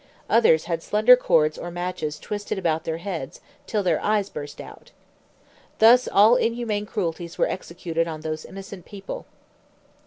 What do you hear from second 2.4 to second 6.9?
about their heads, till their eyes burst out. Thus all inhuman